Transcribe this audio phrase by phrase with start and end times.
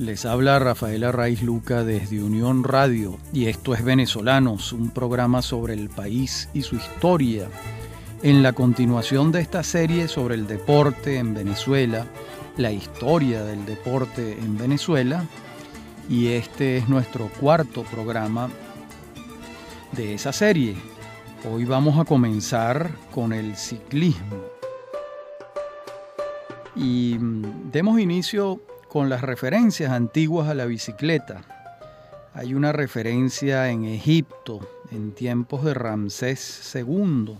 [0.00, 5.74] Les habla Rafaela Raiz Luca desde Unión Radio y esto es Venezolanos, un programa sobre
[5.74, 7.50] el país y su historia.
[8.22, 12.06] En la continuación de esta serie sobre el deporte en Venezuela,
[12.56, 15.26] la historia del deporte en Venezuela,
[16.08, 18.48] y este es nuestro cuarto programa
[19.92, 20.76] de esa serie.
[21.52, 24.44] Hoy vamos a comenzar con el ciclismo.
[26.74, 31.42] Y mm, demos inicio con las referencias antiguas a la bicicleta.
[32.34, 37.36] Hay una referencia en Egipto, en tiempos de Ramsés II.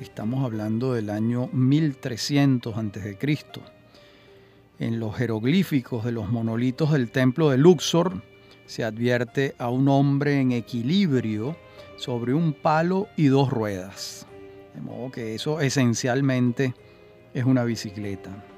[0.00, 3.18] Estamos hablando del año 1300 a.C.
[4.80, 8.20] En los jeroglíficos de los monolitos del templo de Luxor
[8.66, 11.56] se advierte a un hombre en equilibrio
[11.96, 14.26] sobre un palo y dos ruedas.
[14.74, 16.74] De modo que eso esencialmente
[17.32, 18.53] es una bicicleta.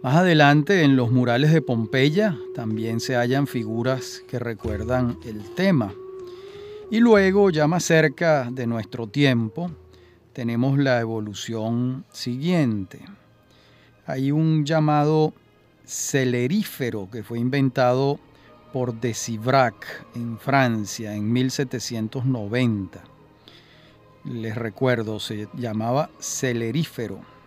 [0.00, 5.92] Más adelante, en los murales de Pompeya, también se hallan figuras que recuerdan el tema.
[6.88, 9.72] Y luego, ya más cerca de nuestro tiempo,
[10.32, 13.00] tenemos la evolución siguiente.
[14.06, 15.34] Hay un llamado
[15.84, 18.20] celerífero que fue inventado
[18.72, 23.02] por Decivrac en Francia en 1790.
[24.26, 27.37] Les recuerdo, se llamaba celerífero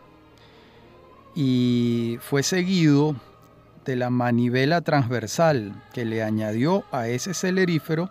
[1.36, 3.16] y fue seguido
[3.86, 8.10] de la manivela transversal que le añadió a ese celerífero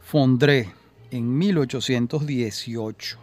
[0.00, 0.72] Fondré
[1.10, 3.18] en 1818.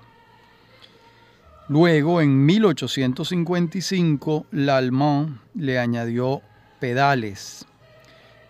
[1.67, 6.43] Luego, en 1855, L'Allemand le añadió
[6.79, 7.65] pedales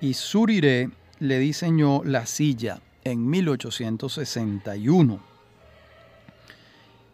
[0.02, 5.20] y Suriré le diseñó la silla en 1861.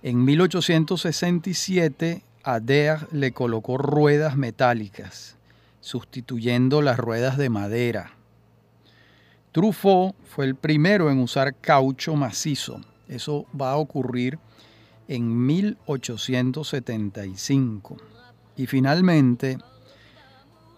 [0.02, 5.38] En 1867, Adair le colocó ruedas metálicas,
[5.80, 8.14] sustituyendo las ruedas de madera.
[9.52, 12.82] Truffaut fue el primero en usar caucho macizo.
[13.08, 14.39] Eso va a ocurrir
[15.08, 17.98] en 1875.
[18.55, 19.60] Y finalmente,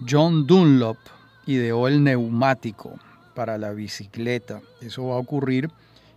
[0.10, 0.98] John Dunlop
[1.46, 3.00] ideó el neumático
[3.36, 4.62] para la bicicleta.
[4.82, 5.72] Eso va a ocurrir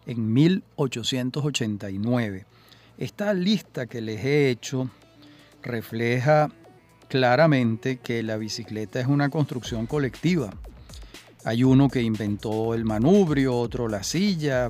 [0.07, 2.47] en 1889.
[2.99, 4.89] Esta lista que les he hecho
[5.67, 6.49] refleja
[7.09, 10.51] claramente que la bicicleta es una construcción colectiva.
[11.45, 14.69] Hay uno que inventó el manubrio, otro la silla,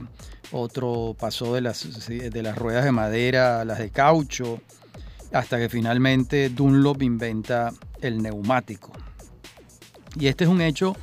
[0.52, 4.60] otro pasó de las, de las ruedas de madera a las de caucho,
[5.32, 8.92] hasta que finalmente Dunlop inventa el neumático.
[10.18, 10.96] Y este es un hecho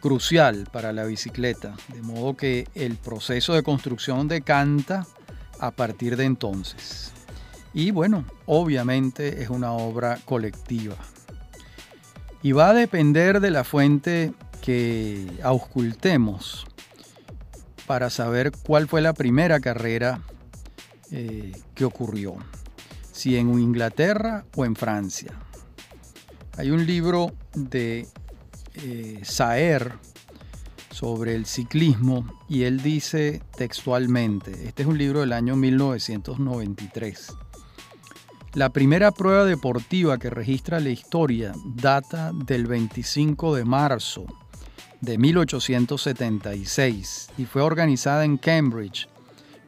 [0.00, 5.06] crucial para la bicicleta, de modo que el proceso de construcción decanta
[5.58, 7.12] a partir de entonces.
[7.72, 10.96] Y bueno, obviamente es una obra colectiva.
[12.42, 14.32] Y va a depender de la fuente
[14.62, 16.66] que auscultemos
[17.86, 20.22] para saber cuál fue la primera carrera
[21.10, 22.36] eh, que ocurrió,
[23.12, 25.32] si en Inglaterra o en Francia.
[26.56, 28.06] Hay un libro de
[28.74, 29.92] eh, Saer
[30.90, 37.32] sobre el ciclismo y él dice textualmente, este es un libro del año 1993,
[38.54, 44.26] la primera prueba deportiva que registra la historia data del 25 de marzo
[45.00, 49.08] de 1876 y fue organizada en Cambridge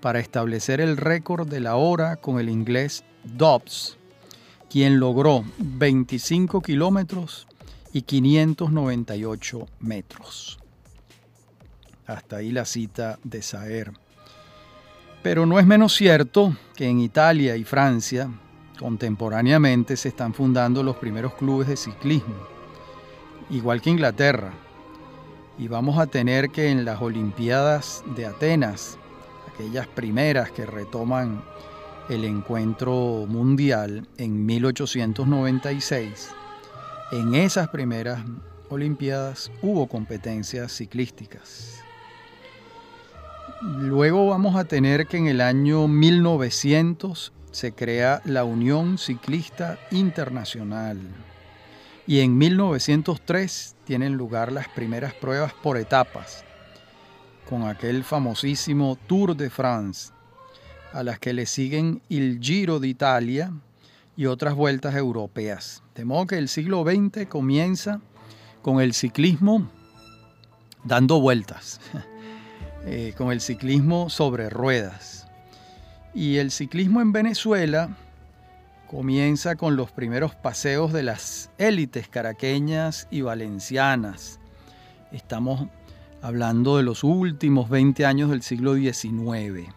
[0.01, 3.99] para establecer el récord de la hora con el inglés Dobbs,
[4.69, 7.47] quien logró 25 kilómetros
[7.93, 10.59] y 598 metros.
[12.05, 13.93] Hasta ahí la cita de Saer.
[15.23, 18.29] Pero no es menos cierto que en Italia y Francia
[18.83, 22.35] Contemporáneamente se están fundando los primeros clubes de ciclismo,
[23.49, 24.53] igual que Inglaterra.
[25.57, 28.99] Y vamos a tener que en las Olimpiadas de Atenas,
[29.55, 31.45] aquellas primeras que retoman
[32.09, 36.31] el encuentro mundial en 1896,
[37.13, 38.25] en esas primeras
[38.69, 41.85] Olimpiadas hubo competencias ciclísticas.
[43.61, 50.99] Luego vamos a tener que en el año 1900 se crea la Unión Ciclista Internacional
[52.07, 56.45] y en 1903 tienen lugar las primeras pruebas por etapas,
[57.49, 60.13] con aquel famosísimo Tour de France,
[60.93, 63.53] a las que le siguen el Giro de Italia
[64.17, 65.83] y otras vueltas europeas.
[65.95, 68.01] De modo que el siglo XX comienza
[68.63, 69.71] con el ciclismo
[70.85, 71.81] dando vueltas,
[72.87, 75.22] eh, con el ciclismo sobre ruedas.
[76.15, 77.89] Y el ciclismo en Venezuela
[78.87, 84.39] comienza con los primeros paseos de las élites caraqueñas y valencianas.
[85.11, 85.69] Estamos
[86.21, 89.73] hablando de los últimos 20 años del siglo XIX.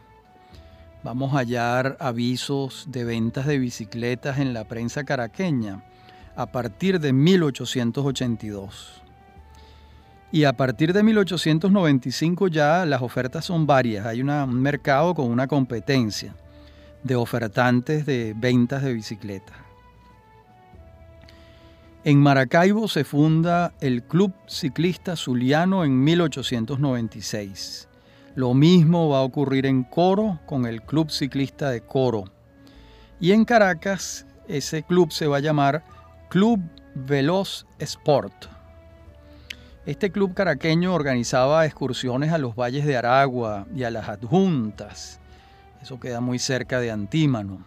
[1.04, 5.86] Vamos a hallar avisos de ventas de bicicletas en la prensa caraqueña
[6.36, 9.05] a partir de 1882.
[10.36, 14.06] Y a partir de 1895 ya las ofertas son varias.
[14.06, 16.36] Hay un mercado con una competencia
[17.04, 19.56] de ofertantes de ventas de bicicletas.
[22.04, 27.88] En Maracaibo se funda el Club Ciclista Zuliano en 1896.
[28.36, 32.26] Lo mismo va a ocurrir en Coro con el Club Ciclista de Coro.
[33.22, 35.86] Y en Caracas ese club se va a llamar
[36.28, 36.60] Club
[36.94, 38.55] Veloz Sport.
[39.86, 45.20] Este club caraqueño organizaba excursiones a los valles de Aragua y a las adjuntas.
[45.80, 47.60] Eso queda muy cerca de Antímano.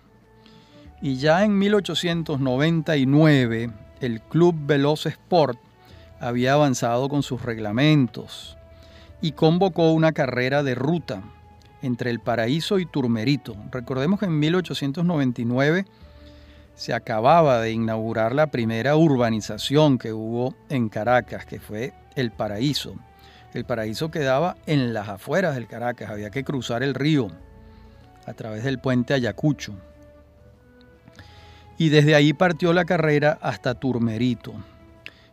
[1.01, 3.71] Y ya en 1899
[4.01, 5.61] el Club Veloz Sport
[6.19, 8.57] había avanzado con sus reglamentos
[9.21, 11.23] y convocó una carrera de ruta
[11.83, 13.55] entre el Paraíso y Turmerito.
[13.71, 15.85] Recordemos que en 1899
[16.79, 22.95] se acababa de inaugurar la primera urbanización que hubo en Caracas, que fue el paraíso.
[23.53, 27.33] El paraíso quedaba en las afueras del Caracas, había que cruzar el río
[28.27, 29.75] a través del puente Ayacucho.
[31.79, 34.55] Y desde ahí partió la carrera hasta Turmerito.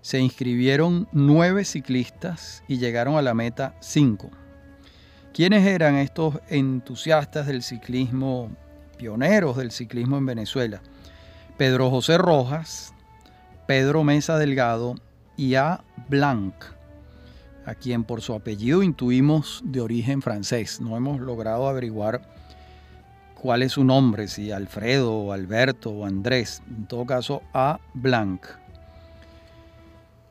[0.02, 4.32] Se inscribieron nueve ciclistas y llegaron a la meta cinco.
[5.32, 8.50] ¿Quiénes eran estos entusiastas del ciclismo,
[8.98, 10.82] pioneros del ciclismo en Venezuela?
[11.58, 12.94] Pedro José Rojas,
[13.68, 14.96] Pedro Mesa Delgado
[15.38, 15.84] y A.
[16.10, 16.54] Blanc
[17.66, 20.80] a quien por su apellido intuimos de origen francés.
[20.80, 22.22] No hemos logrado averiguar
[23.34, 26.62] cuál es su nombre, si Alfredo Alberto o Andrés.
[26.70, 27.80] En todo caso, A.
[27.94, 28.46] Blanc.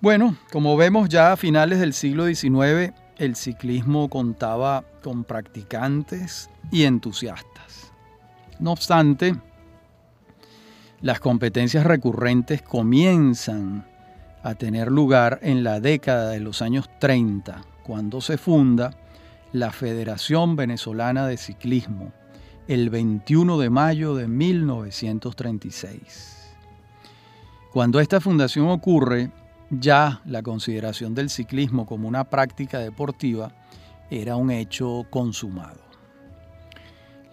[0.01, 6.85] Bueno, como vemos ya a finales del siglo XIX, el ciclismo contaba con practicantes y
[6.85, 7.93] entusiastas.
[8.59, 9.35] No obstante,
[11.05, 13.85] las competencias recurrentes comienzan
[14.43, 18.97] a tener lugar en la década de los años 30, cuando se funda
[19.53, 22.11] la Federación Venezolana de Ciclismo,
[22.69, 26.57] el 21 de mayo de 1936.
[27.71, 29.31] Cuando esta fundación ocurre,
[29.69, 33.53] ya la consideración del ciclismo como una práctica deportiva
[34.09, 35.84] era un hecho consumado.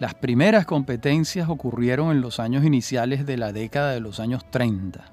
[0.02, 5.04] Las primeras competencias ocurrieron en los años iniciales de la década de los años 30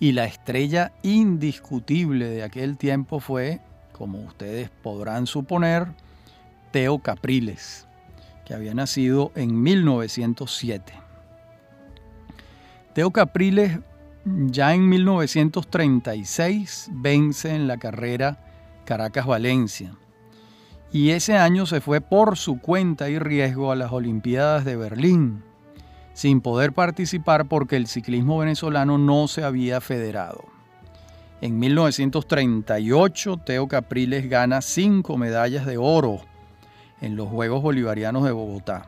[0.00, 3.60] y la estrella indiscutible de aquel tiempo fue,
[3.92, 5.86] como ustedes podrán suponer,
[6.72, 7.86] Teo Capriles,
[8.44, 10.94] que había nacido en 1907.
[12.94, 13.78] Teo Capriles
[14.24, 18.40] ya en 1936 vence en la carrera
[18.84, 19.94] Caracas-Valencia
[20.92, 25.42] y ese año se fue por su cuenta y riesgo a las Olimpiadas de Berlín
[26.14, 30.44] sin poder participar porque el ciclismo venezolano no se había federado.
[31.40, 36.20] En 1938, Teo Capriles gana cinco medallas de oro
[37.00, 38.86] en los Juegos Bolivarianos de Bogotá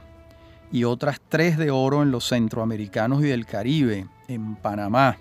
[0.70, 5.16] y otras tres de oro en los Centroamericanos y del Caribe, en Panamá.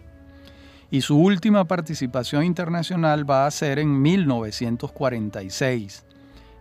[0.92, 6.06] Y su última participación internacional va a ser en 1946,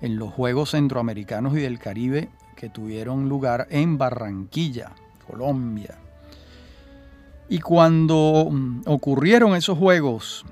[0.03, 4.93] en los Juegos Centroamericanos y del Caribe que tuvieron lugar en Barranquilla.
[5.27, 5.99] Colombia.
[7.49, 10.45] Y cuando mm, ocurrieron esos Juegos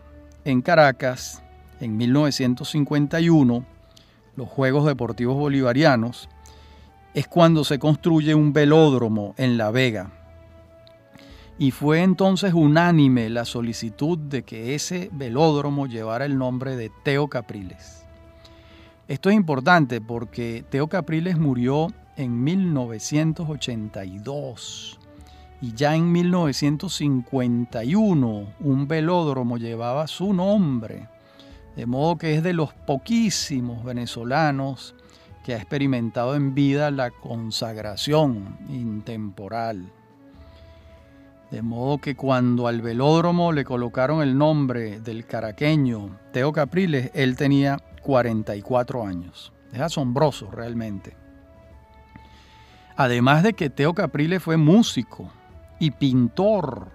[0.45, 1.42] en Caracas,
[1.80, 3.64] en 1951,
[4.37, 6.28] los Juegos Deportivos Bolivarianos,
[7.14, 10.12] es cuando se construye un velódromo en La Vega.
[11.59, 17.28] Y fue entonces unánime la solicitud de que ese velódromo llevara el nombre de Teo
[17.28, 18.00] Capriles.
[19.11, 25.00] Esto es importante porque Teo Capriles murió en 1982
[25.61, 31.09] y ya en 1951 un velódromo llevaba su nombre,
[31.75, 34.95] de modo que es de los poquísimos venezolanos
[35.43, 39.90] que ha experimentado en vida la consagración intemporal.
[41.50, 47.35] De modo que cuando al velódromo le colocaron el nombre del caraqueño Teo Capriles, él
[47.35, 49.52] tenía 44 años.
[49.73, 51.16] Es asombroso realmente.
[52.97, 55.30] Además de que Teo Capriles fue músico
[55.78, 56.88] y pintor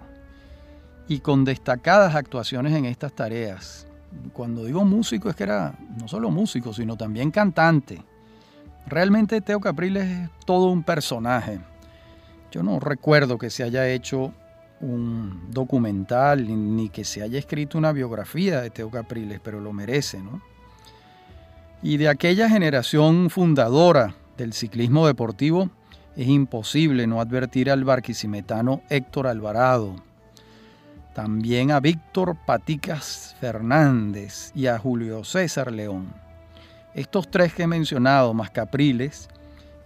[1.08, 3.86] y con destacadas actuaciones en estas tareas.
[4.32, 8.02] Cuando digo músico es que era no solo músico, sino también cantante.
[8.86, 11.60] Realmente Teo Capriles es todo un personaje.
[12.52, 14.32] Yo no recuerdo que se haya hecho
[14.80, 16.46] un documental
[16.76, 20.40] ni que se haya escrito una biografía de Teo Capriles, pero lo merece, ¿no?
[21.82, 25.70] Y de aquella generación fundadora del ciclismo deportivo,
[26.16, 29.96] es imposible no advertir al barquisimetano Héctor Alvarado,
[31.14, 36.12] también a Víctor Paticas Fernández y a Julio César León.
[36.94, 39.28] Estos tres que he mencionado, más Capriles,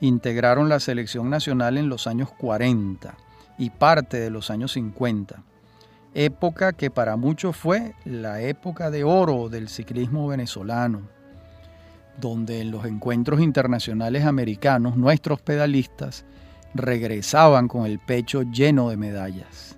[0.01, 3.17] integraron la selección nacional en los años 40
[3.59, 5.43] y parte de los años 50,
[6.15, 11.03] época que para muchos fue la época de oro del ciclismo venezolano,
[12.19, 16.25] donde en los encuentros internacionales americanos nuestros pedalistas
[16.75, 19.77] regresaban con el pecho lleno de medallas.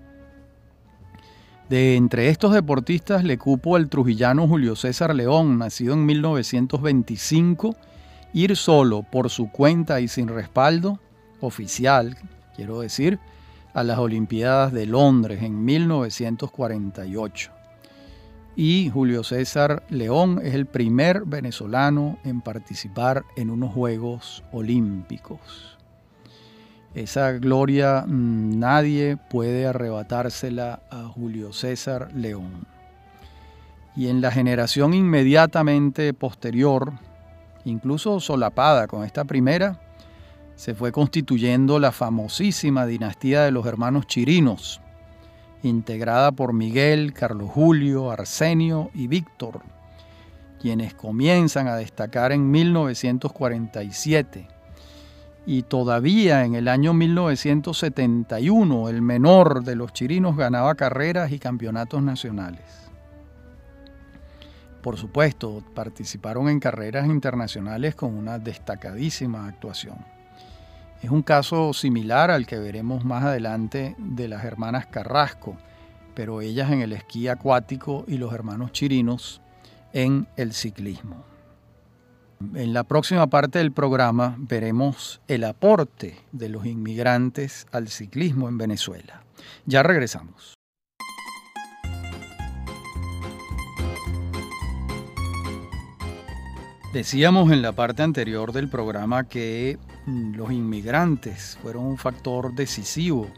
[1.68, 7.74] De entre estos deportistas le cupo al trujillano Julio César León, nacido en 1925,
[8.34, 11.00] ir solo por su cuenta y sin respaldo
[11.40, 12.16] oficial,
[12.54, 13.18] quiero decir,
[13.72, 17.61] a las Olimpiadas de Londres en 1948.
[18.54, 25.78] Y Julio César León es el primer venezolano en participar en unos Juegos Olímpicos.
[26.94, 32.66] Esa gloria mm, nadie puede arrebatársela a Julio César León.
[33.96, 36.92] Y en la generación inmediatamente posterior,
[37.64, 39.80] incluso solapada con esta primera,
[40.54, 44.82] se fue constituyendo la famosísima dinastía de los hermanos Chirinos,
[45.62, 49.60] integrada por Miguel, Carlos Julio, Arsenio y Víctor,
[50.60, 54.48] quienes comienzan a destacar en 1947.
[55.44, 62.02] Y todavía en el año 1971 el menor de los chirinos ganaba carreras y campeonatos
[62.02, 62.82] nacionales.
[64.82, 69.96] Por supuesto, participaron en carreras internacionales con una destacadísima actuación.
[71.02, 75.56] Es un caso similar al que veremos más adelante de las hermanas Carrasco,
[76.14, 79.40] pero ellas en el esquí acuático y los hermanos Chirinos
[79.92, 81.24] en el ciclismo.
[82.54, 88.58] En la próxima parte del programa veremos el aporte de los inmigrantes al ciclismo en
[88.58, 89.24] Venezuela.
[89.66, 90.54] Ya regresamos.
[96.92, 103.28] Decíamos en la parte anterior del programa que los inmigrantes fueron un factor decisivo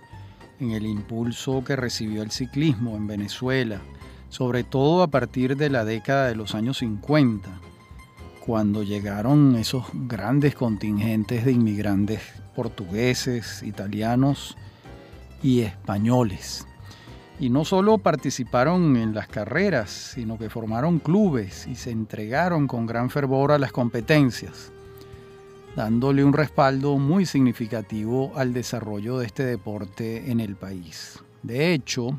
[0.60, 3.80] en el impulso que recibió el ciclismo en Venezuela,
[4.28, 7.48] sobre todo a partir de la década de los años 50,
[8.44, 12.20] cuando llegaron esos grandes contingentes de inmigrantes
[12.54, 14.56] portugueses, italianos
[15.42, 16.66] y españoles.
[17.40, 22.86] Y no solo participaron en las carreras, sino que formaron clubes y se entregaron con
[22.86, 24.73] gran fervor a las competencias,
[25.76, 31.20] dándole un respaldo muy significativo al desarrollo de este deporte en el país.
[31.42, 32.18] De hecho,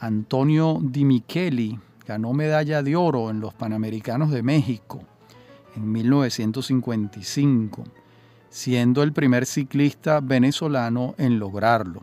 [0.00, 5.02] Antonio Di Micheli ganó medalla de oro en los Panamericanos de México
[5.76, 7.84] en 1955,
[8.48, 12.02] siendo el primer ciclista venezolano en lograrlo.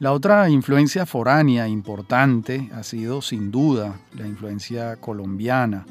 [0.00, 5.86] La otra influencia foránea importante ha sido sin duda la influencia colombiana,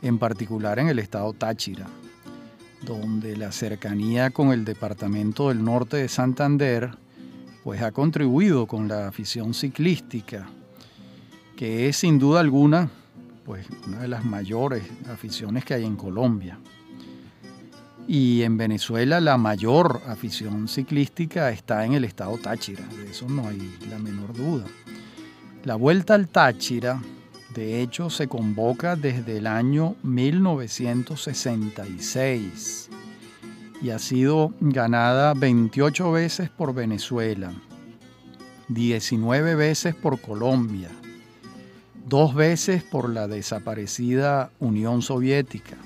[0.00, 1.86] en particular en el estado Táchira,
[2.82, 6.90] donde la cercanía con el departamento del norte de Santander
[7.64, 10.48] pues ha contribuido con la afición ciclística,
[11.56, 12.90] que es sin duda alguna
[13.44, 16.58] pues una de las mayores aficiones que hay en Colombia.
[18.06, 23.48] Y en Venezuela la mayor afición ciclística está en el estado Táchira, de eso no
[23.48, 24.66] hay la menor duda.
[25.64, 27.00] La vuelta al Táchira,
[27.54, 32.90] de hecho, se convoca desde el año 1966
[33.80, 37.52] y ha sido ganada 28 veces por Venezuela,
[38.68, 40.90] 19 veces por Colombia,
[42.06, 45.76] dos veces por la desaparecida Unión Soviética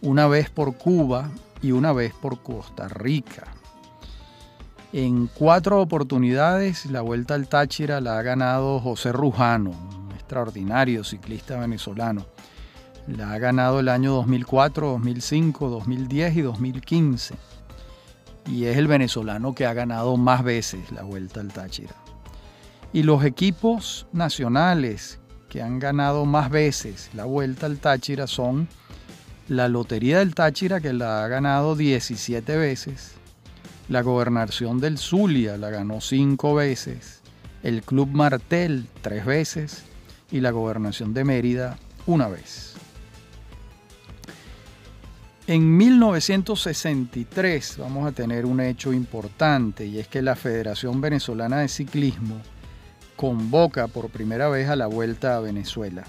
[0.00, 1.30] una vez por Cuba
[1.60, 3.44] y una vez por Costa Rica.
[4.92, 9.72] En cuatro oportunidades la Vuelta al Táchira la ha ganado José Rujano,
[10.28, 12.26] extraordinario ciclista venezolano.
[13.06, 17.34] La ha ganado el año 2004, 2005, 2010 y 2015.
[18.44, 21.94] Y es el venezolano que ha ganado más veces la Vuelta al Táchira.
[22.92, 25.18] Y los equipos nacionales
[25.48, 28.68] que han ganado más veces la Vuelta al Táchira son
[29.48, 33.14] la Lotería del Táchira, que la ha ganado 17 veces,
[33.88, 37.22] la Gobernación del Zulia la ganó 5 veces,
[37.62, 39.87] el Club Martel 3 veces
[40.30, 42.74] y la Gobernación de Mérida una vez.
[45.46, 51.68] En 1963 vamos a tener un hecho importante y es que la Federación Venezolana de
[51.68, 52.36] Ciclismo
[53.16, 56.04] convoca por primera vez a la Vuelta a Venezuela.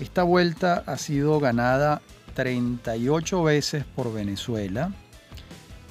[0.00, 2.00] Esta vuelta ha sido ganada
[2.32, 4.92] 38 veces por Venezuela,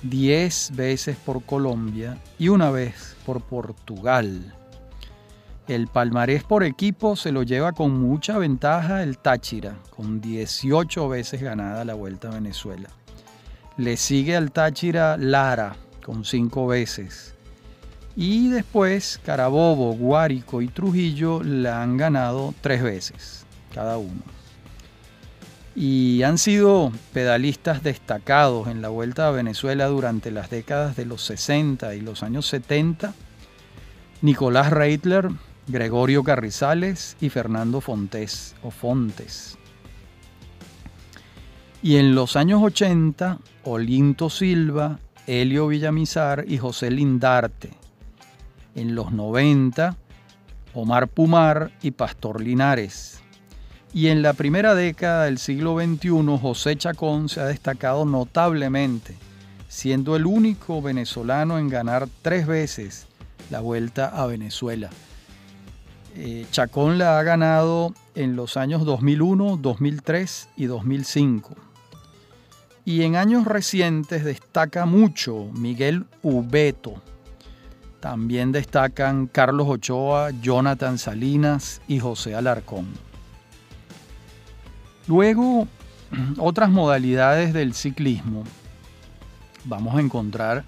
[0.01, 4.56] 10 veces por Colombia y una vez por Portugal.
[5.67, 11.41] El palmarés por equipo se lo lleva con mucha ventaja el Táchira, con 18 veces
[11.41, 12.87] ganada la Vuelta a Venezuela.
[13.75, 17.35] Le sigue al Táchira Lara, con 5 veces.
[18.15, 24.23] Y después Carabobo, Guárico y Trujillo la han ganado 3 veces, cada uno.
[25.75, 31.23] Y han sido pedalistas destacados en la Vuelta a Venezuela durante las décadas de los
[31.23, 33.13] 60 y los años 70.
[34.21, 35.29] Nicolás Reitler,
[35.67, 39.57] Gregorio Carrizales y Fernando Fontes o Fontes.
[41.83, 47.71] Y en los años 80, Olinto Silva, Helio Villamizar y José Lindarte.
[48.75, 49.97] En los 90,
[50.73, 53.21] Omar Pumar y Pastor Linares.
[53.93, 59.15] Y en la primera década del siglo XXI, José Chacón se ha destacado notablemente,
[59.67, 63.07] siendo el único venezolano en ganar tres veces
[63.49, 64.89] la vuelta a Venezuela.
[66.19, 71.53] Eh, Chacón la ha ganado en los años 2001, 2003 y 2005.
[72.85, 76.95] Y en años recientes destaca mucho Miguel Ubeto.
[77.99, 82.87] También destacan Carlos Ochoa, Jonathan Salinas y José Alarcón.
[85.05, 85.67] Luego,
[86.39, 88.43] otras modalidades del ciclismo.
[89.65, 90.63] Vamos a encontrar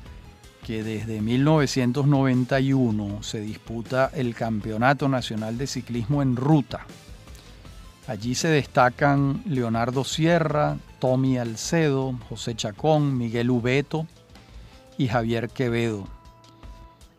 [0.65, 6.85] que desde 1991 se disputa el Campeonato Nacional de Ciclismo en Ruta.
[8.07, 14.07] Allí se destacan Leonardo Sierra, Tommy Alcedo, José Chacón, Miguel Ubeto
[14.97, 16.07] y Javier Quevedo.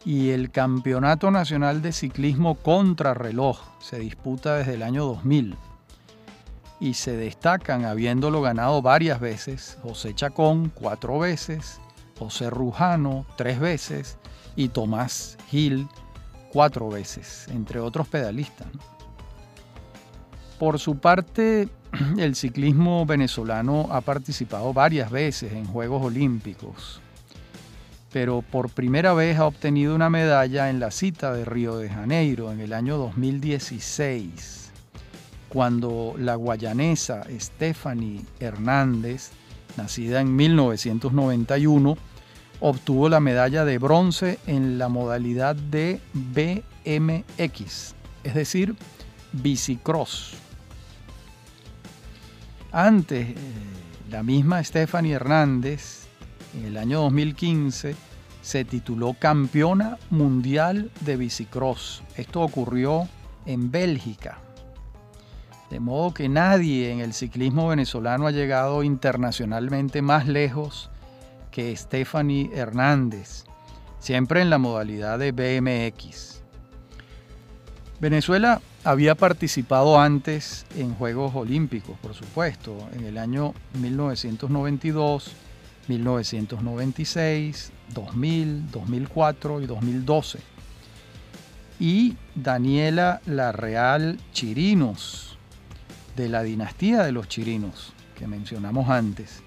[0.05, 5.57] Y el Campeonato Nacional de Ciclismo Contrarreloj se disputa desde el año 2000
[6.81, 11.79] y se destacan, habiéndolo ganado varias veces, José Chacón cuatro veces,
[12.21, 14.19] José Rujano tres veces
[14.55, 15.89] y Tomás Gil
[16.53, 18.69] cuatro veces, entre otros pedalistas.
[20.59, 21.71] Por su parte,
[22.19, 27.01] el ciclismo venezolano ha participado varias veces en Juegos Olímpicos,
[28.13, 32.53] pero por primera vez ha obtenido una medalla en la cita de Río de Janeiro
[32.53, 34.71] en el año 2016,
[35.49, 39.31] cuando la guayanesa Stephanie Hernández,
[39.79, 41.97] nacida en 1991,
[42.61, 47.95] obtuvo la medalla de bronce en la modalidad de BMX,
[48.25, 48.77] es decir,
[49.33, 50.35] bicicross.
[52.73, 53.35] Antes, eh,
[54.11, 56.07] la misma Stephanie Hernández,
[56.55, 57.97] en el año 2015,
[58.43, 62.03] se tituló campeona mundial de bicicross.
[62.17, 63.09] Esto ocurrió
[63.47, 64.39] en Bélgica.
[65.71, 70.90] De modo que nadie en el ciclismo venezolano ha llegado internacionalmente más lejos
[71.51, 73.45] que Stephanie Hernández,
[73.99, 76.43] siempre en la modalidad de BMX.
[78.01, 85.33] Venezuela había participado antes en Juegos Olímpicos, por supuesto, en el año 1992,
[85.89, 90.39] 1996, 2000, 2004 y 2012.
[91.79, 95.39] Y Daniela Larreal Chirinos,
[96.17, 99.43] de la dinastía de los Chirinos, que mencionamos antes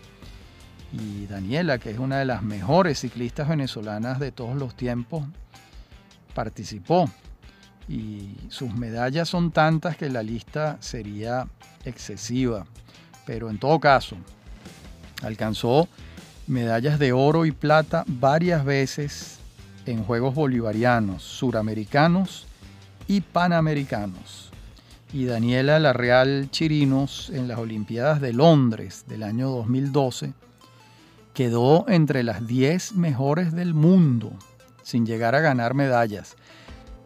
[0.94, 5.26] y Daniela, que es una de las mejores ciclistas venezolanas de todos los tiempos,
[6.36, 7.10] participó.
[7.90, 11.48] Y sus medallas son tantas que la lista sería
[11.84, 12.66] excesiva.
[13.26, 14.18] Pero en todo caso,
[15.24, 15.88] alcanzó
[16.46, 19.40] medallas de oro y plata varias veces
[19.86, 22.46] en Juegos Bolivarianos, Suramericanos
[23.08, 24.52] y Panamericanos.
[25.12, 30.34] Y Daniela Larreal Chirinos en las Olimpiadas de Londres del año 2012
[31.34, 34.32] quedó entre las 10 mejores del mundo,
[34.84, 36.36] sin llegar a ganar medallas.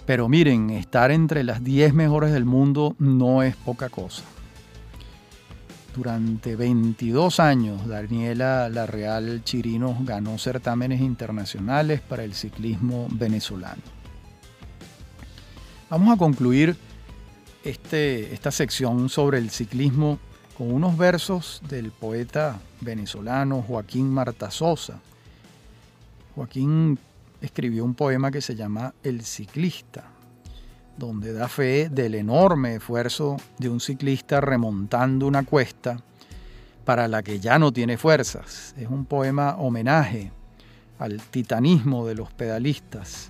[0.06, 4.24] Pero miren, estar entre las 10 mejores del mundo no es poca cosa.
[5.96, 13.82] Durante 22 años, Daniela Larreal Chirinos ganó certámenes internacionales para el ciclismo venezolano.
[15.90, 16.78] Vamos a concluir
[17.64, 20.20] este, esta sección sobre el ciclismo
[20.58, 25.00] con unos versos del poeta venezolano Joaquín Marta Sosa.
[26.36, 26.98] Joaquín
[27.42, 30.06] escribió un poema que se llama El ciclista,
[30.98, 36.00] donde da fe del enorme esfuerzo de un ciclista remontando una cuesta
[36.86, 38.74] para la que ya no tiene fuerzas.
[38.80, 40.32] Es un poema homenaje
[40.98, 43.30] al titanismo de los pedalistas,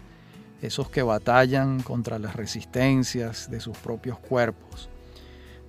[0.62, 4.90] esos que batallan contra las resistencias de sus propios cuerpos.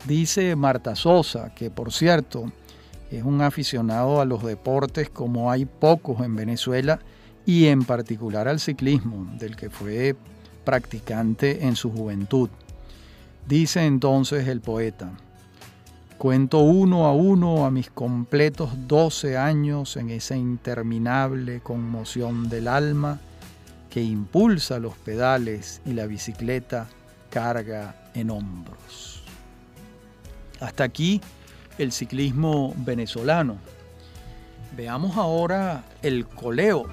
[0.06, 2.50] Dice Marta Sosa, que por cierto
[3.10, 7.00] es un aficionado a los deportes como hay pocos en Venezuela
[7.44, 10.16] y en particular al ciclismo, del que fue
[10.64, 12.50] practicante en su juventud.
[13.46, 15.10] Dice entonces el poeta,
[16.18, 23.20] cuento uno a uno a mis completos doce años en esa interminable conmoción del alma
[23.88, 26.88] que impulsa los pedales y la bicicleta
[27.30, 29.17] carga en hombros.
[30.60, 31.20] Hasta aquí
[31.78, 33.56] el ciclismo venezolano.
[34.76, 36.86] Veamos ahora el coleo.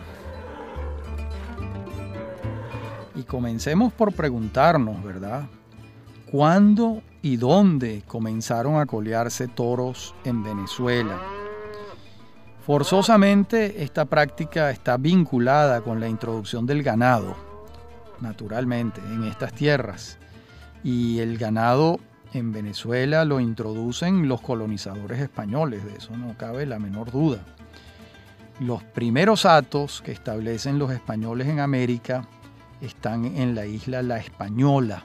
[3.16, 5.44] Y comencemos por preguntarnos, ¿verdad?
[6.32, 11.20] ¿Cuándo y dónde comenzaron a colearse toros en Venezuela?
[12.66, 17.36] Forzosamente esta práctica está vinculada con la introducción del ganado,
[18.22, 20.18] naturalmente, en estas tierras.
[20.84, 22.00] Y el ganado
[22.36, 27.40] en Venezuela lo introducen los colonizadores españoles, de eso no cabe la menor duda.
[28.60, 32.28] Los primeros atos que establecen los españoles en América
[32.82, 35.04] están en la isla La Española.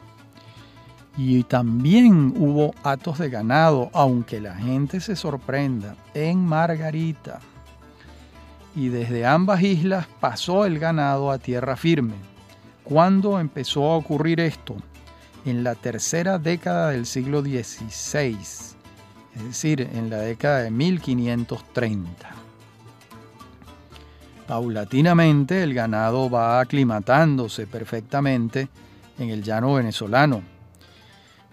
[1.16, 7.40] Y también hubo atos de ganado, aunque la gente se sorprenda, en Margarita.
[8.74, 12.14] Y desde ambas islas pasó el ganado a tierra firme.
[12.84, 14.76] ¿Cuándo empezó a ocurrir esto?
[15.44, 18.36] En la tercera década del siglo XVI,
[19.36, 22.30] es decir, en la década de 1530.
[24.46, 28.68] Paulatinamente el ganado va aclimatándose perfectamente
[29.18, 30.42] en el llano venezolano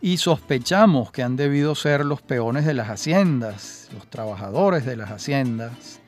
[0.01, 5.11] y sospechamos que han debido ser los peones de las haciendas, los trabajadores de las
[5.11, 6.01] haciendas,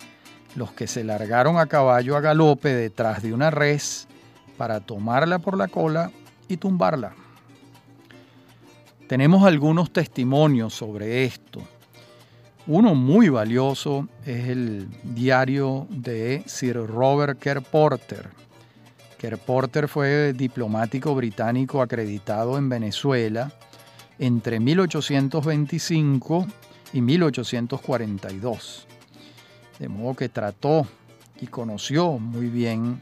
[0.55, 4.07] los que se largaron a caballo a galope detrás de una res
[4.57, 6.11] para tomarla por la cola
[6.47, 7.13] y tumbarla.
[9.09, 11.61] Tenemos algunos testimonios sobre esto.
[12.67, 18.29] Uno muy valioso es el diario de Sir Robert Kerr Porter.
[19.17, 23.51] Kerr Porter fue diplomático británico acreditado en Venezuela
[24.19, 26.45] entre 1825
[26.93, 28.85] y 1842.
[29.79, 30.85] De modo que trató
[31.41, 33.01] y conoció muy bien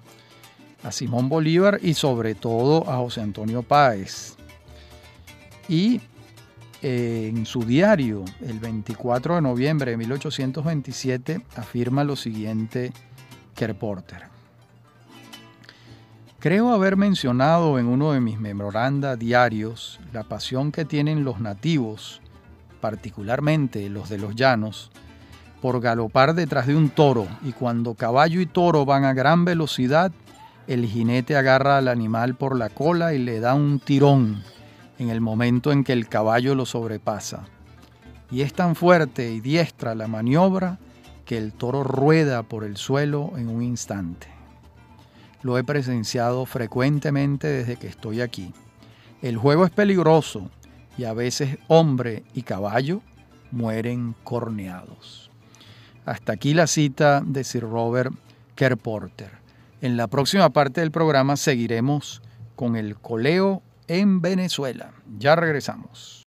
[0.84, 4.38] a Simón Bolívar y sobre todo a José Antonio Páez
[5.68, 6.02] y
[6.82, 12.94] eh, en su diario, el 24 de noviembre de 1827, afirma lo siguiente
[13.56, 14.24] Kerporter.
[16.40, 22.22] Creo haber mencionado en uno de mis memoranda diarios la pasión que tienen los nativos,
[22.80, 24.92] particularmente los de los llanos,
[25.62, 30.12] por galopar detrás de un toro y cuando caballo y toro van a gran velocidad,
[30.68, 34.44] el jinete agarra al animal por la cola y le da un tirón
[35.00, 37.46] en el momento en que el caballo lo sobrepasa.
[38.32, 40.80] Y es tan fuerte y diestra la maniobra
[41.26, 44.28] que el toro rueda por el suelo en un instante.
[45.44, 48.54] Lo he presenciado frecuentemente desde que estoy aquí.
[49.22, 50.50] El juego es peligroso
[50.98, 53.02] y a veces hombre y caballo
[53.52, 55.30] mueren corneados.
[56.06, 58.14] Hasta aquí la cita de Sir Robert
[58.56, 59.32] Kerporter.
[59.82, 62.22] En la próxima parte del programa seguiremos
[62.56, 64.92] con el coleo en Venezuela.
[65.18, 66.24] Ya regresamos.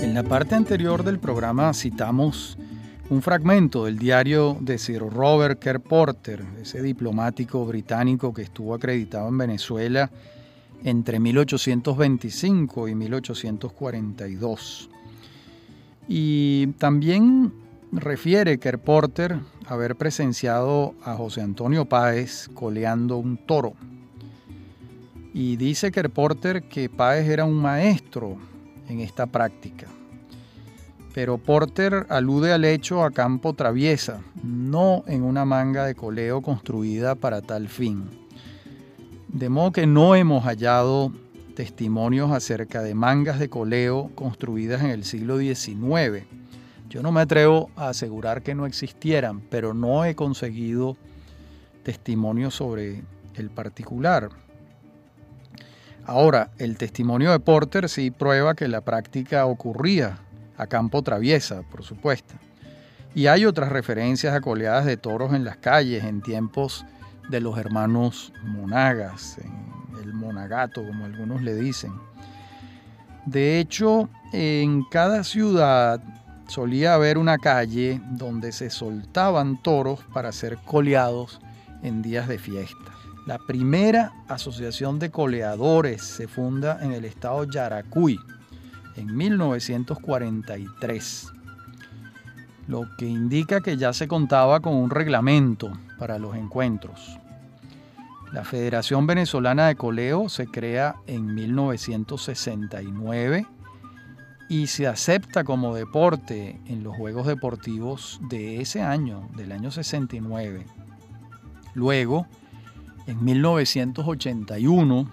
[0.00, 2.58] En la parte anterior del programa citamos
[3.08, 9.28] un fragmento del diario de Sir Robert Kerr Porter, ese diplomático británico que estuvo acreditado
[9.28, 10.10] en Venezuela
[10.84, 14.90] entre 1825 y 1842.
[16.08, 17.52] Y también
[17.92, 23.74] refiere Kerr Porter haber presenciado a José Antonio Páez coleando un toro.
[25.34, 28.36] Y dice que Porter que Páez era un maestro
[28.88, 29.86] en esta práctica.
[31.14, 37.14] Pero Porter alude al hecho a campo traviesa, no en una manga de coleo construida
[37.14, 38.08] para tal fin.
[39.28, 41.12] De modo que no hemos hallado
[41.52, 46.26] testimonios acerca de mangas de coleo construidas en el siglo XIX.
[46.88, 50.96] Yo no me atrevo a asegurar que no existieran, pero no he conseguido
[51.82, 53.02] testimonios sobre
[53.34, 54.30] el particular.
[56.04, 60.18] Ahora, el testimonio de Porter sí prueba que la práctica ocurría
[60.56, 62.34] a campo traviesa, por supuesto.
[63.14, 66.84] Y hay otras referencias a coleadas de toros en las calles en tiempos
[67.28, 69.38] de los hermanos monagas,
[70.02, 71.92] el monagato, como algunos le dicen.
[73.26, 76.02] De hecho, en cada ciudad
[76.48, 81.40] solía haber una calle donde se soltaban toros para ser coleados
[81.82, 83.01] en días de fiesta.
[83.26, 88.18] La primera asociación de coleadores se funda en el estado Yaracuy
[88.96, 91.32] en 1943,
[92.66, 97.16] lo que indica que ya se contaba con un reglamento para los encuentros.
[98.32, 103.46] La Federación Venezolana de Coleo se crea en 1969
[104.48, 110.66] y se acepta como deporte en los Juegos Deportivos de ese año, del año 69.
[111.74, 112.26] Luego,
[113.12, 115.08] en 1981,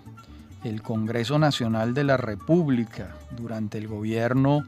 [0.64, 4.64] el Congreso Nacional de la República, durante el gobierno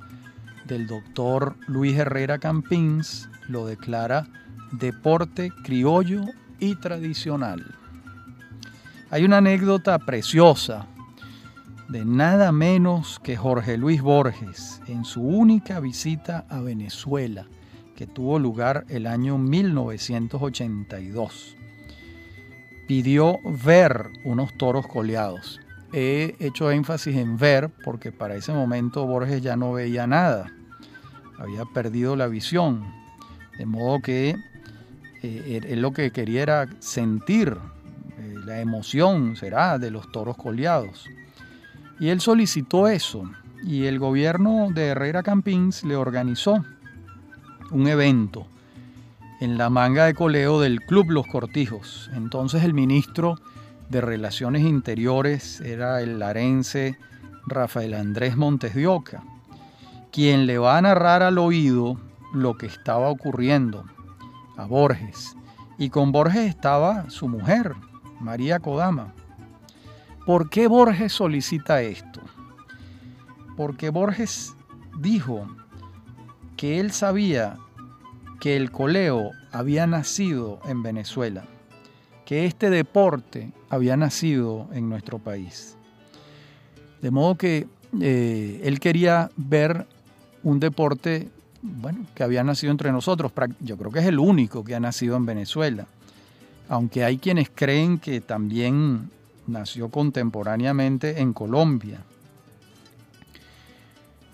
[0.66, 4.28] del doctor Luis Herrera Campins, lo declara
[4.74, 6.26] deporte criollo
[6.60, 7.64] y tradicional.
[9.10, 10.88] Hay una anécdota preciosa
[11.88, 17.46] de nada menos que Jorge Luis Borges en su única visita a Venezuela,
[17.96, 21.61] que tuvo lugar el año 1982.
[22.88, 25.60] Pidió ver unos toros coleados.
[25.94, 30.52] He hecho énfasis en ver porque para ese momento Borges ya no veía nada,
[31.38, 32.86] había perdido la visión,
[33.58, 34.36] de modo que
[35.22, 37.58] eh, él lo que quería era sentir
[38.18, 41.10] eh, la emoción, será, de los toros coleados.
[42.00, 43.30] Y él solicitó eso
[43.64, 46.64] y el gobierno de Herrera Campins le organizó
[47.72, 48.48] un evento
[49.42, 52.12] en la manga de coleo del Club Los Cortijos.
[52.14, 53.40] Entonces el ministro
[53.90, 56.96] de Relaciones Interiores era el larense
[57.48, 59.24] Rafael Andrés Montes de Oca,
[60.12, 61.98] quien le va a narrar al oído
[62.36, 63.84] lo que estaba ocurriendo
[64.58, 65.36] a Borges.
[65.80, 67.74] Y con Borges estaba su mujer,
[68.20, 69.12] María Kodama.
[70.24, 72.22] ¿Por qué Borges solicita esto?
[73.58, 74.54] Porque Borges
[75.00, 75.48] dijo
[76.58, 77.58] que él sabía
[78.42, 81.46] que el coleo había nacido en Venezuela,
[82.26, 85.78] que este deporte había nacido en nuestro país.
[87.04, 87.68] De modo que
[88.02, 89.86] eh, él quería ver
[90.42, 91.30] un deporte,
[91.62, 93.32] bueno, que había nacido entre nosotros.
[93.60, 95.86] Yo creo que es el único que ha nacido en Venezuela.
[96.68, 99.12] Aunque hay quienes creen que también
[99.46, 102.00] nació contemporáneamente en Colombia.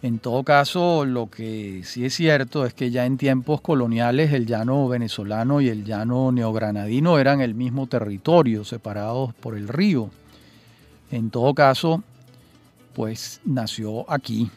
[0.07, 4.45] En todo caso, lo que sí es cierto es que ya en tiempos coloniales el
[4.45, 10.09] llano venezolano y el llano neogranadino eran el mismo territorio, separados por el río.
[11.11, 12.03] En todo caso,
[12.93, 14.49] pues nació aquí.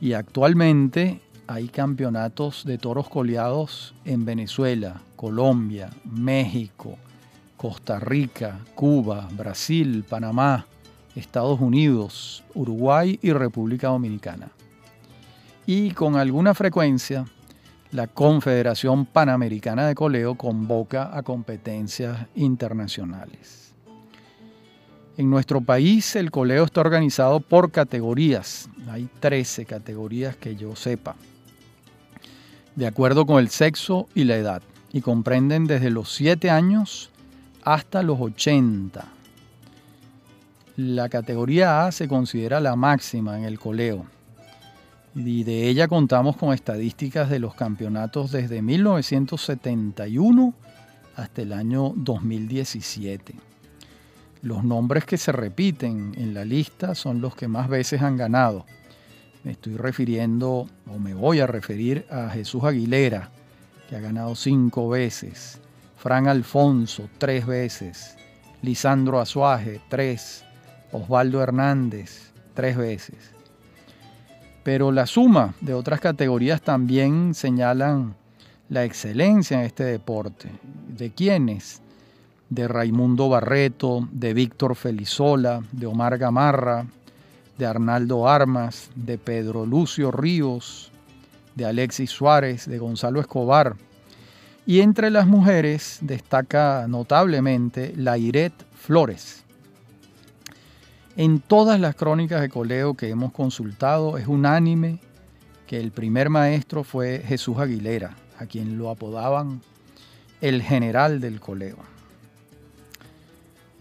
[0.00, 6.96] Y actualmente hay campeonatos de toros coleados en Venezuela, Colombia, México,
[7.58, 10.64] Costa Rica, Cuba, Brasil, Panamá,
[11.14, 14.50] Estados Unidos, Uruguay y República Dominicana.
[15.66, 17.26] Y con alguna frecuencia,
[17.92, 23.74] la Confederación Panamericana de Coleo convoca a competencias internacionales.
[25.18, 28.70] En nuestro país el coleo está organizado por categorías.
[28.88, 31.16] Hay 13 categorías que yo sepa,
[32.76, 37.10] de acuerdo con el sexo y la edad, y comprenden desde los 7 años
[37.62, 39.04] hasta los 80.
[40.76, 44.06] La categoría A se considera la máxima en el coleo
[45.14, 50.54] y de ella contamos con estadísticas de los campeonatos desde 1971
[51.16, 53.34] hasta el año 2017.
[54.40, 58.64] Los nombres que se repiten en la lista son los que más veces han ganado.
[59.44, 63.30] Me estoy refiriendo, o me voy a referir a Jesús Aguilera,
[63.88, 65.60] que ha ganado cinco veces,
[65.96, 68.16] Fran Alfonso tres veces,
[68.62, 70.44] Lisandro Azuaje tres,
[70.92, 73.16] Osvaldo Hernández tres veces.
[74.62, 78.14] Pero la suma de otras categorías también señalan
[78.68, 80.50] la excelencia en este deporte.
[80.88, 81.82] ¿De quiénes?
[82.48, 86.86] De Raimundo Barreto, de Víctor Felizola, de Omar Gamarra,
[87.58, 90.90] de Arnaldo Armas, de Pedro Lucio Ríos,
[91.54, 93.76] de Alexis Suárez, de Gonzalo Escobar,
[94.64, 99.44] y entre las mujeres destaca notablemente la Iret Flores.
[101.16, 104.98] En todas las crónicas de coleo que hemos consultado es unánime
[105.66, 109.60] que el primer maestro fue Jesús Aguilera, a quien lo apodaban
[110.40, 111.76] el general del coleo.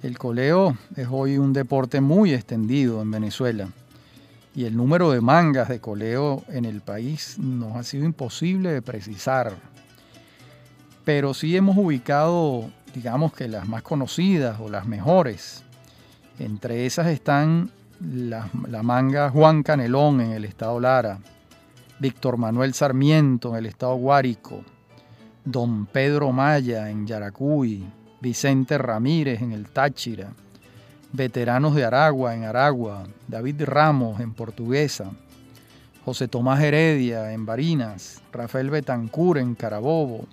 [0.03, 3.69] El coleo es hoy un deporte muy extendido en Venezuela
[4.55, 8.81] y el número de mangas de coleo en el país nos ha sido imposible de
[8.81, 9.53] precisar
[11.03, 15.63] pero sí hemos ubicado, digamos que las más conocidas o las mejores.
[16.39, 18.49] Entre esas están la,
[18.83, 21.19] manga Juan Canelón en el estado Lara,
[21.99, 24.63] Víctor Manuel Sarmiento en el estado Guárico,
[25.45, 27.83] Don Pedro Maya en Yaracuy,
[28.19, 30.31] Vicente Ramírez en el Táchira,
[31.11, 35.11] veteranos de Aragua en Aragua, David Ramos en Portuguesa,
[36.03, 40.25] José Tomás Heredia en Barinas, Rafael Betancur en Carabobo,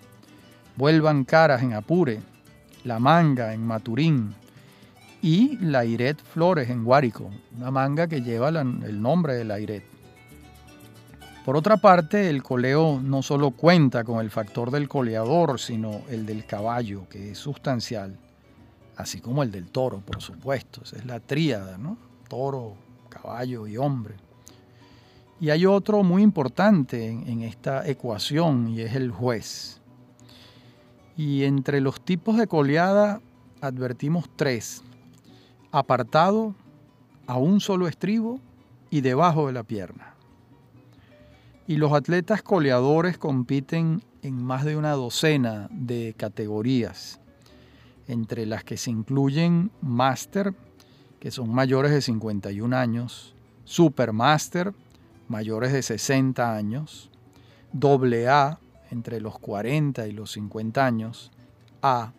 [0.77, 2.21] Vuelvan Caras en Apure,
[2.85, 4.35] La Manga en Maturín
[5.23, 9.85] y La Iret Flores en Guárico, una manga que lleva el nombre de La Iret.
[11.45, 16.27] Por otra parte, el coleo no solo cuenta con el factor del coleador, sino el
[16.27, 18.19] del caballo, que es sustancial
[18.99, 20.83] así como el del toro, por supuesto.
[20.83, 21.97] Esa es la tríada, ¿no?
[22.29, 22.75] Toro,
[23.09, 24.17] caballo y hombre.
[25.41, 29.81] Y hay otro muy importante en, esta ecuación y es el juez.
[31.17, 33.21] Y entre los tipos de coleada
[33.61, 34.83] advertimos tres.
[35.71, 36.55] Apartado,
[37.27, 38.41] a un solo estribo
[38.91, 40.15] y debajo de la pierna.
[41.67, 47.21] Y los atletas coleadores compiten en más de una docena de categorías
[48.09, 50.55] entre las que se incluyen Master,
[51.21, 54.73] que son mayores de 51 años, Supermaster,
[55.29, 57.11] mayores de 60 años,
[57.75, 58.59] AA,
[58.91, 61.31] entre los 40 y los 50 años,
[61.83, 62.13] A,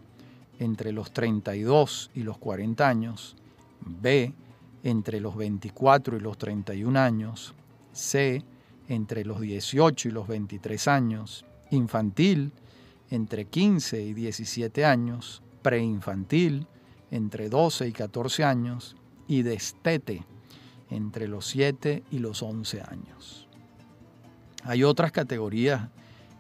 [0.59, 3.35] entre los 32 y los 40 años,
[4.01, 4.33] B,
[4.83, 7.53] entre los 24 y los 31 años,
[7.91, 8.43] C,
[8.87, 12.53] entre los 18 y los 23 años, infantil,
[13.09, 16.67] entre 15 y 17 años, preinfantil
[17.11, 18.95] entre 12 y 14 años.
[19.27, 20.25] Y destete
[20.89, 23.47] entre los 7 y los 11 años.
[24.63, 25.89] Hay otras categorías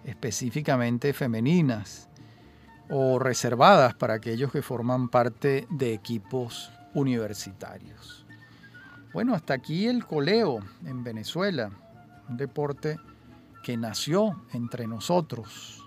[0.03, 2.09] específicamente femeninas
[2.89, 8.25] o reservadas para aquellos que forman parte de equipos universitarios.
[9.13, 11.71] Bueno, hasta aquí el coleo en Venezuela,
[12.27, 12.97] un deporte
[13.63, 15.85] que nació entre nosotros.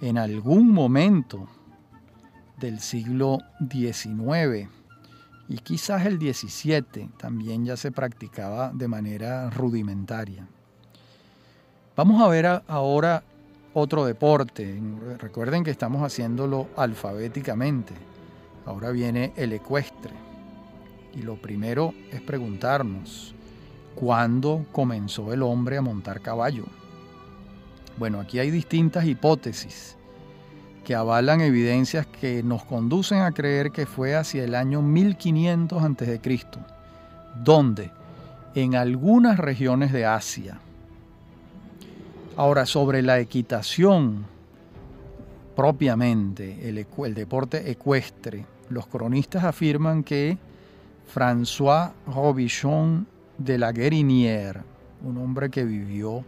[0.00, 1.48] En algún momento
[2.58, 3.38] del siglo
[3.70, 4.68] XIX
[5.48, 10.46] y quizás el XVII también ya se practicaba de manera rudimentaria.
[11.96, 13.22] Vamos a ver ahora
[13.74, 14.80] otro deporte.
[15.18, 17.94] Recuerden que estamos haciéndolo alfabéticamente.
[18.68, 20.12] Ahora viene el ecuestre.
[21.14, 23.34] Y lo primero es preguntarnos,
[23.94, 26.66] ¿cuándo comenzó el hombre a montar caballo?
[27.96, 29.96] Bueno, aquí hay distintas hipótesis
[30.84, 36.20] que avalan evidencias que nos conducen a creer que fue hacia el año 1500 a.C.,
[37.42, 37.90] donde
[38.54, 40.58] en algunas regiones de Asia.
[42.36, 44.26] Ahora, sobre la equitación
[45.56, 50.38] propiamente, el, el deporte ecuestre, los cronistas afirman que
[51.12, 53.06] François Robichon
[53.38, 54.62] de la Guérinière,
[55.02, 56.24] un hombre que vivió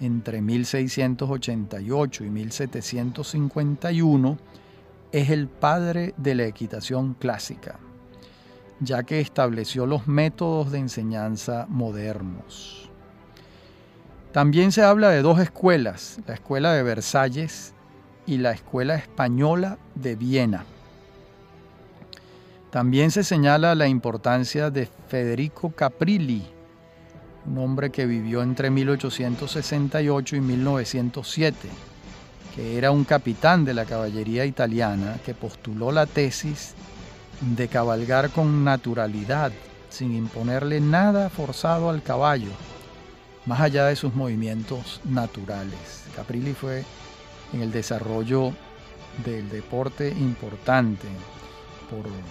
[0.00, 4.38] entre 1688 y 1751,
[5.12, 7.78] es el padre de la equitación clásica,
[8.80, 12.90] ya que estableció los métodos de enseñanza modernos.
[14.32, 17.72] También se habla de dos escuelas, la Escuela de Versalles
[18.26, 20.64] y la Escuela Española de Viena.
[22.74, 26.44] También se señala la importancia de Federico Caprilli,
[27.46, 31.68] un hombre que vivió entre 1868 y 1907,
[32.56, 36.74] que era un capitán de la caballería italiana que postuló la tesis
[37.42, 39.52] de cabalgar con naturalidad,
[39.88, 42.50] sin imponerle nada forzado al caballo,
[43.46, 46.06] más allá de sus movimientos naturales.
[46.16, 46.82] Caprilli fue
[47.52, 48.52] en el desarrollo
[49.24, 51.06] del deporte importante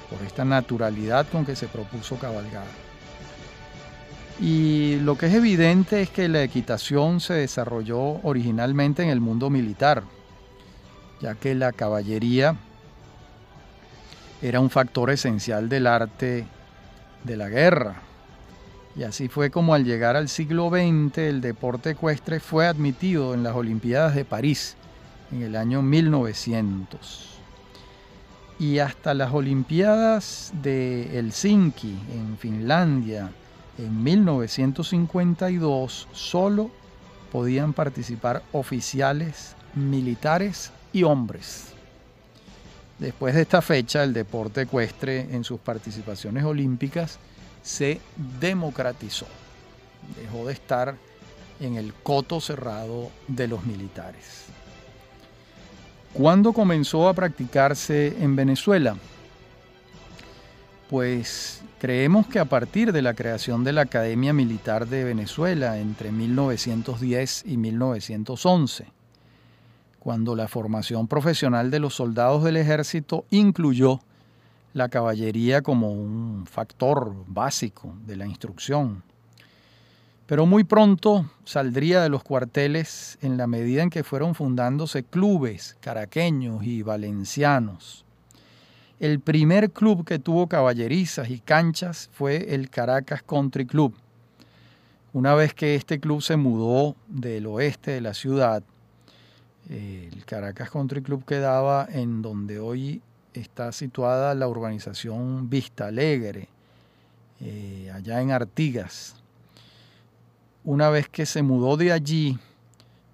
[0.10, 2.66] por, esta naturalidad con que se propuso cabalgar.
[4.40, 9.50] Y lo que es evidente es que la equitación se desarrolló originalmente en el mundo
[9.50, 10.04] militar,
[11.22, 12.56] ya que la caballería
[14.42, 16.46] era un factor esencial del arte
[17.24, 18.02] de la guerra.
[18.96, 23.44] Y así fue como al llegar al siglo XX el deporte ecuestre fue admitido en
[23.44, 24.76] las Olimpiadas de París
[25.32, 27.33] en el año 1900.
[28.60, 33.32] Y hasta las Olimpiadas de Helsinki en Finlandia
[33.78, 36.70] en 1952 solo
[37.32, 41.74] podían participar oficiales, militares y hombres.
[43.00, 47.18] Después de esta fecha, el deporte ecuestre en sus participaciones olímpicas
[47.64, 48.00] se
[48.40, 49.26] democratizó.
[50.22, 50.96] Dejó de estar
[51.60, 54.46] en el coto cerrado de los militares.
[56.14, 58.96] ¿Cuándo comenzó a practicarse en Venezuela?
[60.88, 66.12] Pues creemos que a partir de la creación de la Academia Militar de Venezuela entre
[66.12, 68.86] 1910 y 1911,
[69.98, 74.00] cuando la formación profesional de los soldados del ejército incluyó
[74.74, 79.02] la caballería como un factor básico de la instrucción.
[80.26, 85.76] Pero muy pronto saldría de los cuarteles en la medida en que fueron fundándose clubes
[85.82, 88.06] caraqueños y valencianos.
[89.00, 93.94] El primer club que tuvo caballerizas y canchas fue el Caracas Country Club.
[95.12, 98.64] Una vez que este club se mudó del oeste de la ciudad,
[99.70, 103.02] el Caracas Country Club quedaba en donde hoy
[103.34, 106.48] está situada la urbanización Vista Alegre,
[107.42, 109.23] eh, allá en Artigas.
[110.66, 112.40] Una vez que se mudó de allí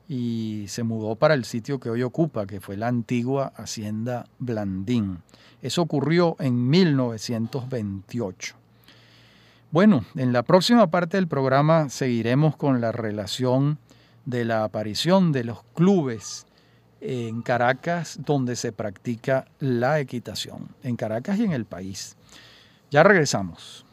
[0.07, 5.23] y se mudó para el sitio que hoy ocupa, que fue la antigua Hacienda Blandín.
[5.63, 8.55] Eso ocurrió en 1928.
[9.71, 13.79] Bueno, en la próxima parte del programa seguiremos con la relación
[14.25, 16.45] de la aparición de los clubes
[17.01, 22.15] en Caracas donde se practica la equitación, en Caracas y en el país.
[22.91, 23.85] Ya regresamos.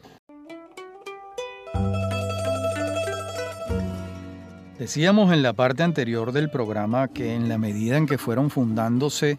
[4.87, 9.37] Decíamos en la parte anterior del programa que en la medida en que fueron fundándose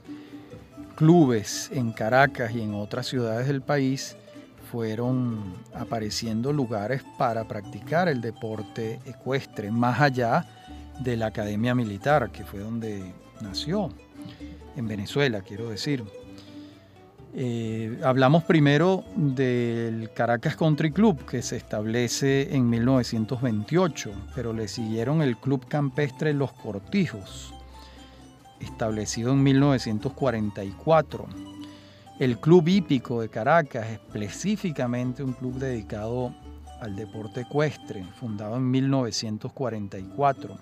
[0.95, 4.15] clubes en Caracas y en otras ciudades del país,
[4.71, 10.45] fueron apareciendo lugares para practicar el deporte ecuestre, más allá
[11.01, 13.89] de la Academia Militar, que fue donde nació
[14.77, 16.05] en Venezuela, quiero decir.
[17.35, 25.21] Eh, hablamos primero del Caracas Country Club, que se establece en 1928, pero le siguieron
[25.21, 27.55] el Club Campestre Los Cortijos,
[28.61, 31.27] establecido en 1944.
[32.19, 36.35] El Club Hípico de Caracas, específicamente un club dedicado
[36.81, 40.59] al deporte ecuestre, fundado en 1944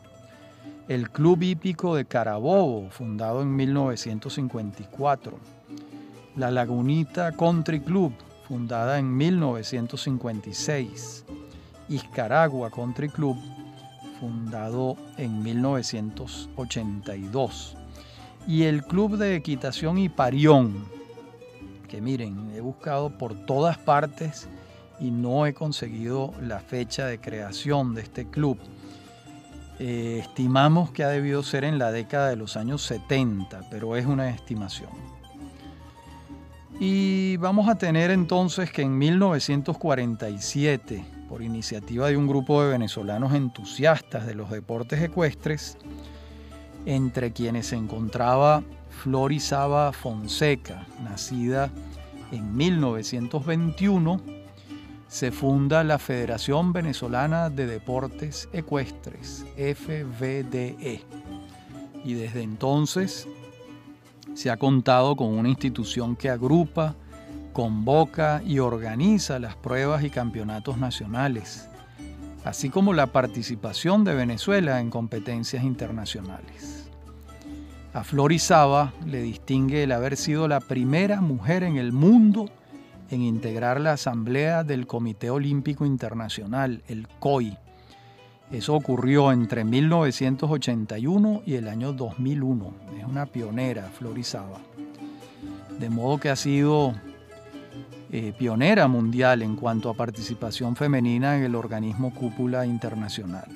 [0.88, 5.38] el Club Hípico de Carabobo, fundado en 1954,
[6.36, 8.12] la Lagunita Country Club,
[8.46, 11.24] fundada en 1956,
[11.88, 13.38] Iscaragua Country Club,
[14.20, 17.74] fundado en 1982,
[18.46, 20.84] y el Club de Equitación Iparión,
[21.88, 24.46] que miren, he buscado por todas partes
[25.00, 28.58] y no he conseguido la fecha de creación de este club.
[29.78, 34.04] Eh, estimamos que ha debido ser en la década de los años 70, pero es
[34.04, 35.15] una estimación.
[36.78, 43.32] Y vamos a tener entonces que en 1947, por iniciativa de un grupo de venezolanos
[43.32, 45.78] entusiastas de los deportes ecuestres,
[46.84, 51.70] entre quienes se encontraba Florizaba Fonseca, nacida
[52.30, 54.20] en 1921,
[55.08, 61.00] se funda la Federación Venezolana de Deportes Ecuestres, FVDE,
[62.04, 63.26] y desde entonces
[64.36, 66.94] se ha contado con una institución que agrupa,
[67.54, 71.70] convoca y organiza las pruebas y campeonatos nacionales,
[72.44, 76.90] así como la participación de Venezuela en competencias internacionales.
[77.94, 82.50] A Florizaba le distingue el haber sido la primera mujer en el mundo
[83.10, 87.56] en integrar la Asamblea del Comité Olímpico Internacional, el COI.
[88.50, 92.85] Eso ocurrió entre 1981 y el año 2001.
[93.08, 94.58] Una pionera, Florizaba.
[95.78, 96.94] De modo que ha sido
[98.10, 103.46] eh, pionera mundial en cuanto a participación femenina en el organismo cúpula internacional.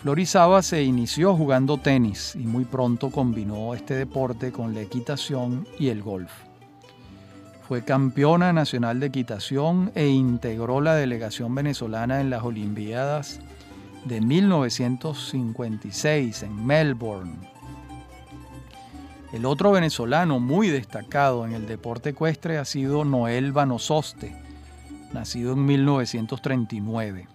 [0.00, 5.88] Florizaba se inició jugando tenis y muy pronto combinó este deporte con la equitación y
[5.88, 6.32] el golf.
[7.66, 13.40] Fue campeona nacional de equitación e integró la delegación venezolana en las Olimpiadas
[14.04, 17.57] de 1956 en Melbourne.
[19.30, 24.34] El otro venezolano muy destacado en el deporte ecuestre ha sido Noel Vanososte,
[25.12, 27.28] nacido en 1939.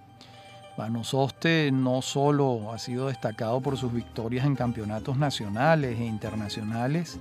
[0.75, 7.19] Vanososte no solo ha sido destacado por sus victorias en campeonatos nacionales e internacionales,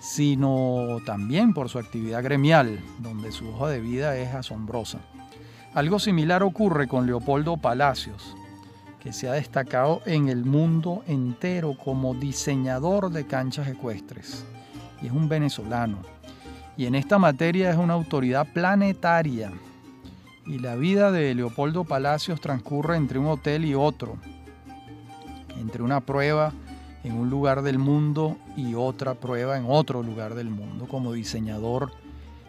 [0.00, 5.00] sino también por su actividad gremial, donde su hoja de vida es asombrosa.
[5.74, 8.36] Algo similar ocurre con Leopoldo Palacios,
[9.00, 14.44] que se ha destacado en el mundo entero como diseñador de canchas ecuestres,
[15.02, 15.98] y es un venezolano.
[16.76, 19.52] Y en esta materia es una autoridad planetaria.
[20.46, 24.16] Y la vida de Leopoldo Palacios transcurre entre un hotel y otro,
[25.58, 26.52] entre una prueba
[27.04, 31.92] en un lugar del mundo y otra prueba en otro lugar del mundo como diseñador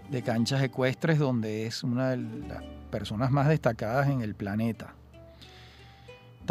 [0.09, 4.93] de canchas ecuestres donde es una de las personas más destacadas en el planeta.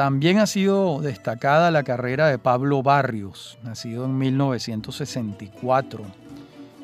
[0.00, 6.02] También ha sido destacada la carrera de Pablo Barrios, nacido en 1964,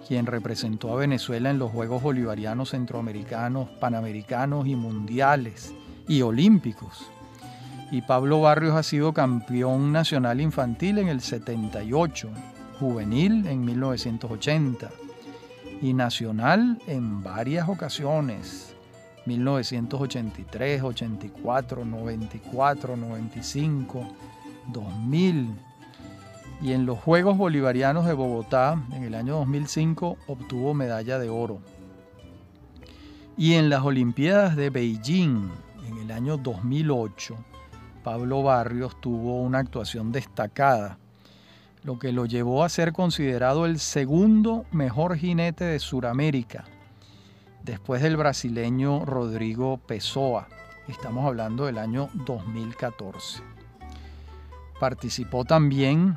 [0.07, 5.73] quien representó a Venezuela en los Juegos Bolivarianos Centroamericanos, Panamericanos y Mundiales
[6.07, 7.11] y Olímpicos.
[7.91, 12.29] Y Pablo Barrios ha sido campeón nacional infantil en el 78,
[12.79, 14.91] juvenil en 1980
[15.81, 18.76] y nacional en varias ocasiones,
[19.27, 24.09] 1983, 84, 94, 95,
[24.69, 25.49] 2000.
[26.63, 31.59] Y en los Juegos Bolivarianos de Bogotá, en el año 2005, obtuvo medalla de oro.
[33.37, 35.51] Y en las Olimpiadas de Beijing,
[35.87, 37.37] en el año 2008,
[38.03, 40.99] Pablo Barrios tuvo una actuación destacada,
[41.83, 46.65] lo que lo llevó a ser considerado el segundo mejor jinete de Sudamérica
[47.67, 50.47] después del brasileño Rodrigo Pessoa.
[50.87, 53.43] Estamos hablando del año 2014.
[54.79, 56.17] Participó también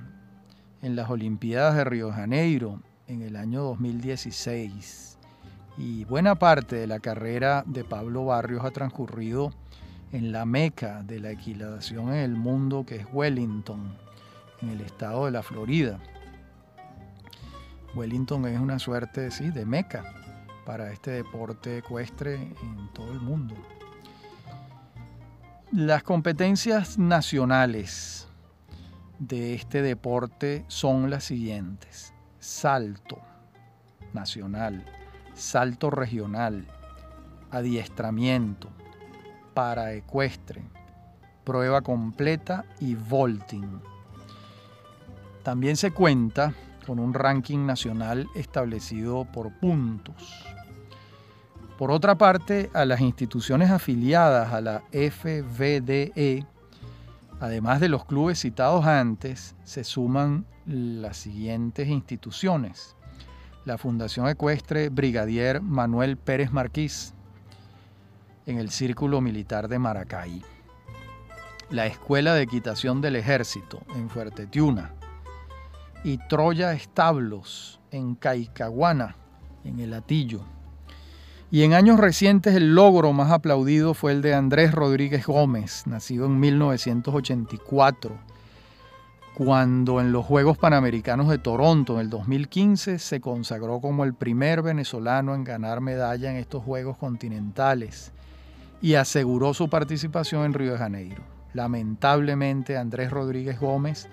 [0.83, 5.17] en las Olimpiadas de Río de Janeiro en el año 2016
[5.79, 9.51] y buena parte de la carrera de Pablo Barrios ha transcurrido
[10.11, 13.97] en la meca de la equilatación en el mundo que es Wellington,
[14.61, 15.99] en el estado de la Florida.
[17.95, 20.19] Wellington es una suerte sí, de meca
[20.69, 23.55] para este deporte ecuestre en todo el mundo.
[25.71, 28.27] Las competencias nacionales
[29.17, 32.13] de este deporte son las siguientes.
[32.37, 33.17] Salto
[34.13, 34.85] nacional,
[35.33, 36.67] salto regional,
[37.49, 38.69] adiestramiento,
[39.55, 40.61] para ecuestre,
[41.45, 43.81] prueba completa y vaulting.
[45.41, 46.53] También se cuenta
[46.85, 50.45] con un ranking nacional establecido por puntos.
[51.79, 56.45] Por otra parte, a las instituciones afiliadas a la FVDE,
[57.39, 62.97] además de los clubes citados antes, se suman las siguientes instituciones.
[63.63, 67.13] La Fundación Ecuestre Brigadier Manuel Pérez Marquís,
[68.45, 70.41] en el Círculo Militar de Maracay.
[71.69, 74.91] La Escuela de Equitación del Ejército, en Fuerte Tiuna.
[76.03, 79.15] Y Troya Establos, en Caicaguana,
[79.63, 80.58] en el Atillo.
[81.51, 86.27] Y en años recientes el logro más aplaudido fue el de Andrés Rodríguez Gómez, nacido
[86.27, 88.15] en 1984,
[89.33, 94.61] cuando en los Juegos Panamericanos de Toronto en el 2015 se consagró como el primer
[94.61, 98.11] venezolano en ganar medalla en estos Juegos continentales
[98.79, 101.23] y aseguró su participación en Río de Janeiro.
[101.53, 104.07] Lamentablemente Andrés Rodríguez Gómez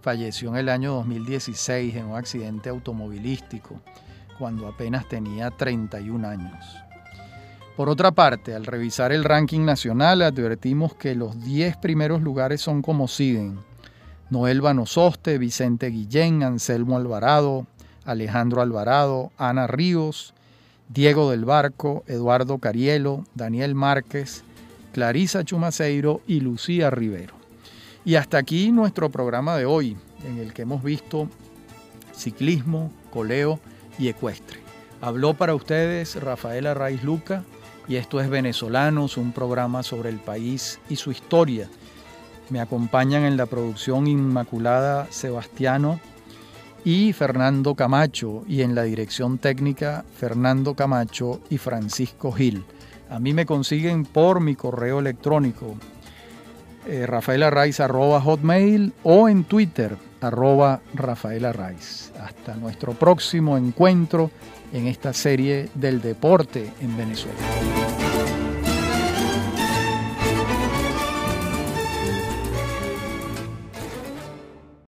[0.00, 3.80] falleció en el año 2016 en un accidente automovilístico
[4.42, 6.76] cuando apenas tenía 31 años.
[7.76, 12.82] Por otra parte, al revisar el ranking nacional advertimos que los 10 primeros lugares son
[12.82, 13.60] como siguen.
[14.30, 17.68] Noel Banososte, Vicente Guillén, Anselmo Alvarado,
[18.04, 20.34] Alejandro Alvarado, Ana Ríos,
[20.88, 24.42] Diego del Barco, Eduardo Carielo, Daniel Márquez,
[24.92, 27.34] Clarisa Chumaceiro y Lucía Rivero.
[28.04, 31.28] Y hasta aquí nuestro programa de hoy, en el que hemos visto
[32.12, 33.60] ciclismo, coleo
[34.02, 34.58] y ecuestre.
[35.00, 37.44] Habló para ustedes Rafaela Raiz Luca
[37.86, 41.68] y esto es Venezolanos, un programa sobre el país y su historia.
[42.50, 46.00] Me acompañan en la producción Inmaculada Sebastiano
[46.84, 52.64] y Fernando Camacho y en la dirección técnica Fernando Camacho y Francisco Gil.
[53.08, 55.76] A mí me consiguen por mi correo electrónico
[56.88, 57.06] eh,
[58.20, 62.12] hotmail o en Twitter arroba Rafaela Raiz.
[62.20, 64.30] Hasta nuestro próximo encuentro
[64.72, 68.01] en esta serie del deporte en Venezuela.